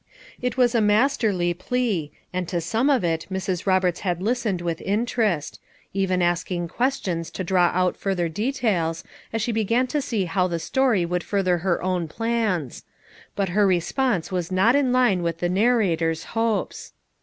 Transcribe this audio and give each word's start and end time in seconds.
It 0.41 0.57
was 0.57 0.73
a 0.73 0.81
masterly 0.81 1.53
plea, 1.53 2.11
and 2.33 2.47
to 2.47 2.59
some 2.59 2.89
of 2.89 3.03
it 3.03 3.27
Mrs. 3.31 3.67
Roberts 3.67 3.99
had 3.99 4.19
listened 4.19 4.59
with 4.59 4.81
interest; 4.81 5.59
even 5.93 6.23
asking 6.23 6.69
questions 6.69 7.29
to 7.29 7.43
draw 7.43 7.69
out 7.71 7.95
further 7.95 8.27
details, 8.27 9.03
as 9.31 9.43
she 9.43 9.51
be 9.51 9.63
gan 9.63 9.85
to 9.85 10.01
see 10.01 10.25
how 10.25 10.47
the 10.47 10.57
story 10.57 11.05
would 11.05 11.23
further 11.23 11.59
her 11.59 11.83
own 11.83 12.07
plans; 12.07 12.83
but 13.35 13.49
her 13.49 13.67
response 13.67 14.31
was 14.31 14.51
not 14.51 14.75
in 14.75 14.91
line 14.91 15.21
with 15.21 15.37
the 15.37 15.49
narrator's 15.49 16.23
hopes. 16.33 16.93